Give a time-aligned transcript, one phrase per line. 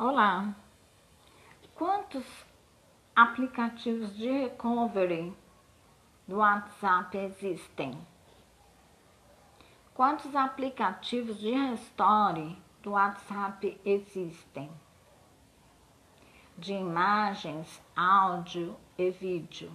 [0.00, 0.54] Olá!
[1.74, 2.24] Quantos
[3.16, 5.36] aplicativos de recovery
[6.24, 8.06] do WhatsApp existem?
[9.94, 14.70] Quantos aplicativos de restore do WhatsApp existem?
[16.56, 19.72] De imagens, áudio e vídeo.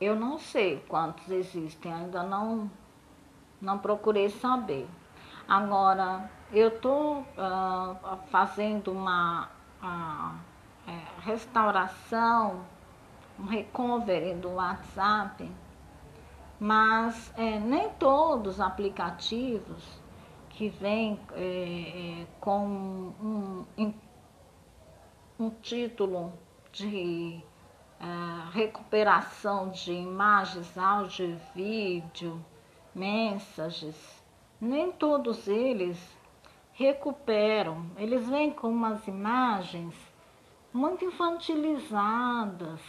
[0.00, 2.70] Eu não sei quantos existem, ainda não,
[3.60, 4.88] não procurei saber.
[5.50, 9.48] Agora, eu estou uh, fazendo uma
[9.82, 10.38] uh,
[10.86, 12.64] é, restauração,
[13.36, 15.50] um recovery do WhatsApp,
[16.60, 20.00] mas é, nem todos os aplicativos
[20.50, 22.64] que vêm é, é, com
[23.20, 23.66] um,
[25.36, 26.32] um título
[26.70, 27.42] de
[28.00, 32.40] uh, recuperação de imagens, áudio e vídeo,
[32.94, 34.19] mensagens,
[34.60, 35.98] nem todos eles
[36.72, 37.86] recuperam.
[37.96, 39.94] Eles vêm com umas imagens
[40.72, 42.80] muito infantilizadas,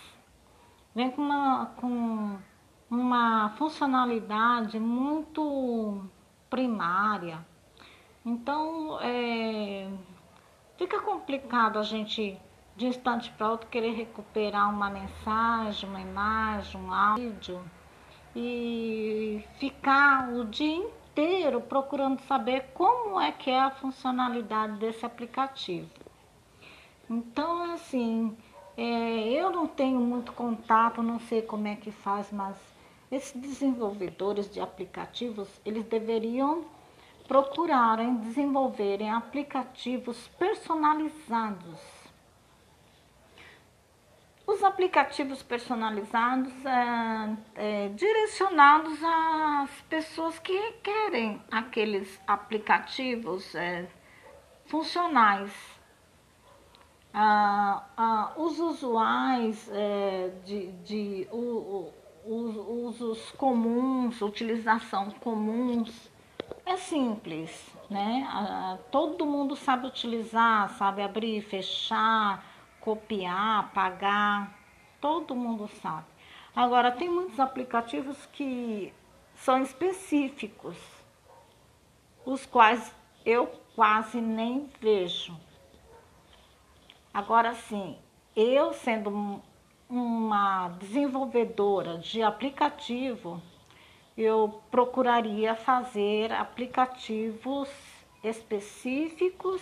[0.94, 2.38] vem com uma, com
[2.90, 6.04] uma funcionalidade muito
[6.50, 7.46] primária.
[8.24, 9.90] Então, é,
[10.78, 12.38] fica complicado a gente,
[12.76, 17.64] de instante para outro, querer recuperar uma mensagem, uma imagem, um áudio
[18.36, 21.01] e ficar o dia inteiro
[21.62, 25.90] procurando saber como é que é a funcionalidade desse aplicativo.
[27.10, 28.36] Então, assim,
[28.78, 32.56] é, eu não tenho muito contato, não sei como é que faz, mas
[33.12, 36.66] esses desenvolvedores de aplicativos, eles deveriam
[37.28, 42.01] procurarem desenvolverem aplicativos personalizados
[44.46, 53.88] os aplicativos personalizados é, é, direcionados às pessoas que querem aqueles aplicativos é,
[54.66, 55.52] funcionais.
[57.14, 61.92] Ah, ah, os usuais é, de, de o,
[62.26, 66.10] o, usos comuns, utilização comuns,
[66.66, 68.26] é simples, né?
[68.32, 72.46] Ah, todo mundo sabe utilizar, sabe abrir, fechar,
[72.82, 74.60] copiar, apagar,
[75.00, 76.08] todo mundo sabe.
[76.56, 78.94] Agora, tem muitos aplicativos que
[79.36, 80.78] são específicos,
[82.26, 82.94] os quais
[83.26, 85.36] eu quase nem vejo.
[87.14, 87.98] Agora sim,
[88.36, 89.42] eu sendo
[89.90, 93.42] uma desenvolvedora de aplicativo,
[94.18, 97.70] eu procuraria fazer aplicativos
[98.24, 99.62] específicos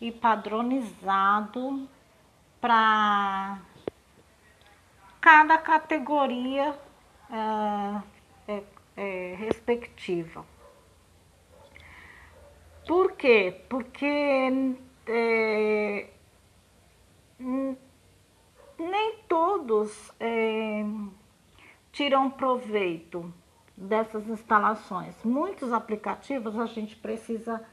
[0.00, 1.88] e padronizados
[2.66, 3.60] para
[5.20, 6.76] cada categoria
[7.30, 8.62] é, é,
[8.96, 10.44] é, respectiva.
[12.84, 13.62] Por quê?
[13.68, 14.74] Porque
[15.06, 16.10] é,
[18.76, 20.84] nem todos é,
[21.92, 23.32] tiram proveito
[23.76, 25.14] dessas instalações.
[25.22, 27.64] Muitos aplicativos a gente precisa,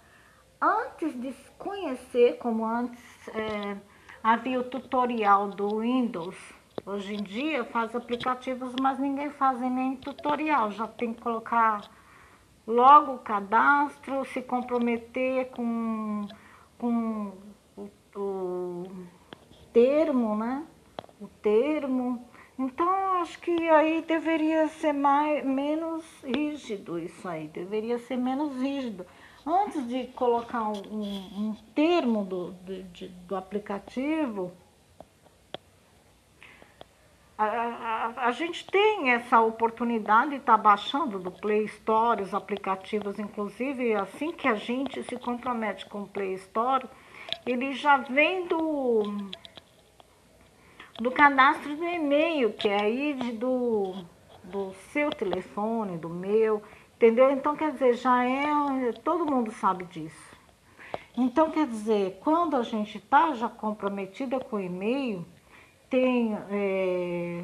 [0.61, 3.92] antes de conhecer, como antes é,
[4.23, 6.37] Havia o tutorial do Windows.
[6.85, 10.71] Hoje em dia faz aplicativos, mas ninguém faz nem tutorial.
[10.71, 11.81] Já tem que colocar
[12.65, 16.25] logo o cadastro, se comprometer com,
[16.77, 17.33] com
[17.75, 18.83] o, o
[19.73, 20.63] termo, né?
[21.19, 22.25] O termo.
[22.57, 29.05] Então, acho que aí deveria ser mais, menos rígido isso aí, deveria ser menos rígido
[29.45, 32.53] antes de colocar um, um termo do,
[32.93, 34.51] de, do aplicativo,
[37.37, 42.33] a, a, a, gente tem essa oportunidade de estar tá baixando do Play Store os
[42.33, 46.87] aplicativos, inclusive assim que a gente se compromete com o Play Store,
[47.45, 49.03] ele já vem do,
[50.99, 53.93] do cadastro do e-mail, que é aí do,
[54.43, 56.61] do seu telefone, do meu.
[57.03, 57.31] Entendeu?
[57.31, 58.93] Então, quer dizer, já é.
[59.03, 60.37] Todo mundo sabe disso.
[61.17, 65.25] Então, quer dizer, quando a gente está já comprometida com o e-mail,
[65.89, 67.43] tem, é,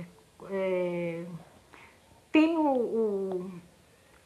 [0.49, 1.25] é,
[2.31, 3.51] tem o, o,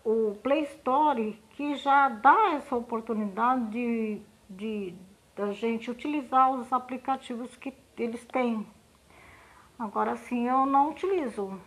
[0.06, 4.94] o, Play Store que já dá essa oportunidade de, de
[5.36, 8.68] da gente utilizar os aplicativos que eles têm.
[9.79, 11.59] Agora sim, eu não utilizo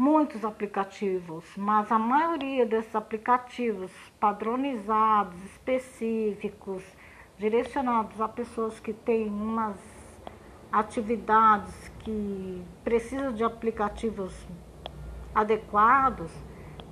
[0.00, 6.82] muitos aplicativos, mas a maioria desses aplicativos padronizados, específicos,
[7.36, 9.76] direcionados a pessoas que têm umas
[10.72, 14.34] atividades que precisam de aplicativos
[15.34, 16.32] adequados,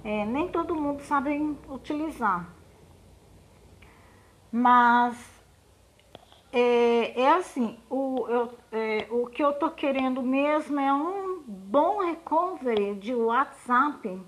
[0.05, 2.47] é, nem todo mundo sabe utilizar.
[4.53, 5.38] Mas
[6.53, 12.05] é, é assim, o, eu, é, o que eu tô querendo mesmo é um bom
[12.07, 14.21] recovery de WhatsApp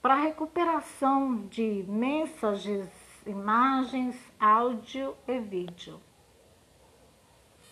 [0.00, 2.88] para recuperação de mensagens,
[3.26, 6.00] imagens, áudio e vídeo.